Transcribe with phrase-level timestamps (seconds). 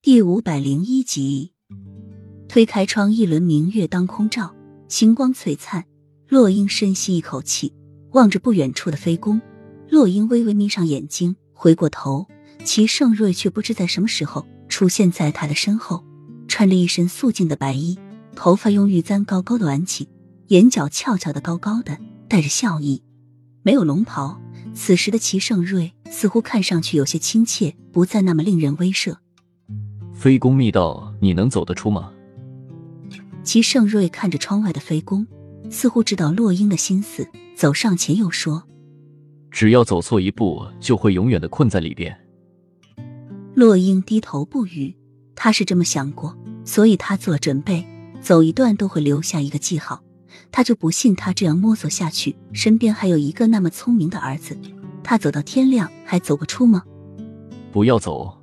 [0.00, 1.52] 第五百零一集，
[2.48, 4.54] 推开窗，一轮明月当空照，
[4.88, 5.84] 星光璀璨。
[6.28, 7.74] 洛英深吸一口气，
[8.12, 9.40] 望着不远处的飞宫。
[9.90, 12.28] 洛英微微眯上眼睛，回过头，
[12.62, 16.04] 齐盛瑞却不知在什么时候出现在他的身后，
[16.46, 17.98] 穿着一身素净的白衣，
[18.36, 20.08] 头发用玉簪高高的挽起，
[20.46, 23.02] 眼角翘翘的高高的，带着笑意。
[23.64, 24.40] 没有龙袍，
[24.72, 29.16] 此时的齐盛瑞似乎看上去有些亲切，不再那么令人威慑。
[30.18, 32.10] 飞宫密道，你能走得出吗？
[33.44, 35.24] 齐盛瑞看着窗外的飞宫，
[35.70, 37.24] 似乎知道洛英的心思，
[37.54, 38.64] 走上前又说
[39.48, 42.18] ：“只要走错一步，就会永远的困在里边。”
[43.54, 44.92] 洛英低头不语，
[45.36, 47.86] 他是这么想过，所以他做了准备，
[48.20, 50.02] 走一段都会留下一个记号。
[50.50, 54.58] 他就不信他这样摸索下去，身边还有一个那么聪明的儿子，
[55.04, 56.82] 他走到天亮还走不出吗？
[57.70, 58.36] 不要走。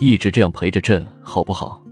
[0.00, 1.82] 一直这样陪着朕，好不好？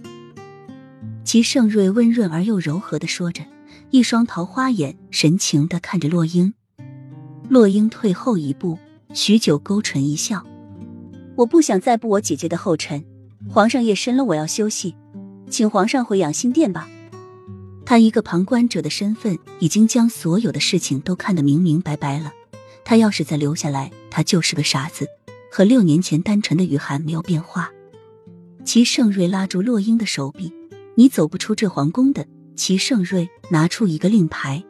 [1.25, 3.43] 齐盛瑞温润而又柔和的说着，
[3.91, 6.55] 一双桃花眼神情的看着洛英。
[7.49, 8.79] 洛英退后一步，
[9.13, 10.47] 许久勾唇一笑
[11.37, 13.05] ：“我不想再步我姐姐的后尘。
[13.49, 14.95] 皇上夜深了，我要休息，
[15.51, 16.89] 请皇上回养心殿吧。”
[17.85, 22.33] 他一个旁观者的身份，已经将所有的事情都看得明明白白了。
[22.85, 25.09] 他要是再留下来，他就是个傻子，
[25.51, 27.71] 和六年前单纯的雨涵没有变化。
[28.67, 30.53] 齐盛瑞拉住洛英的手臂
[30.97, 34.65] ：“你走不出这皇宫的。”齐盛瑞拿出一个令牌，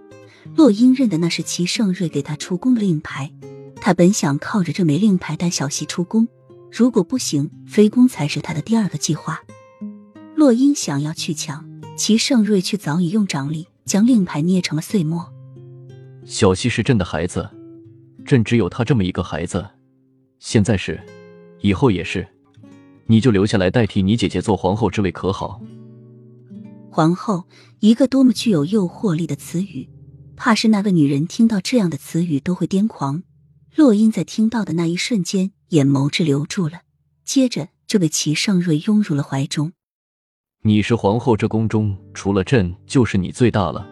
[0.55, 3.33] 洛英认的那是齐盛瑞给他出宫的令牌。
[3.77, 6.28] 他本想靠着这枚令牌带小溪出宫，
[6.70, 9.42] 如果不行，飞宫才是他的第二个计划。
[10.34, 15.33] 洛英想要去抢，齐盛瑞却早已用掌力将令牌捏成了碎末。
[16.27, 17.48] 小溪是朕的孩子，
[18.27, 19.67] 朕只有他这么一个孩子，
[20.39, 21.00] 现在是，
[21.61, 22.27] 以后也是。
[23.07, 25.61] 你就留下来代替你姐姐做皇后之位，可好？
[26.91, 27.45] 皇后，
[27.81, 29.89] 一个多么具有诱惑力的词语，
[30.35, 33.23] 怕是那个女人听到这样的词语都会癫狂。
[33.75, 36.80] 洛英在听到的那一瞬间，眼眸滞留住了，
[37.25, 39.73] 接着就被齐盛瑞拥入了怀中。
[40.63, 43.86] 你是皇后，这宫中除了朕，就是你最大了，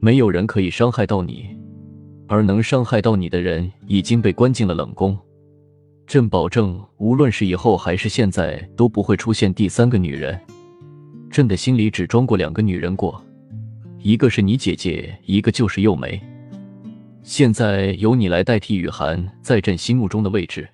[0.00, 1.46] 没有人可以伤害到你，
[2.28, 5.18] 而能伤害到你的人已经被关进了冷宫。
[6.10, 10.36] 朕保证，无论是以后还是现在，都不会出现第三个女人。
[11.30, 13.24] 朕的心里只装过两个女人过，
[14.00, 16.20] 一个是你姐姐，一个就是幼梅。
[17.22, 20.68] 现在由你来代替雨涵在朕心目中的位置。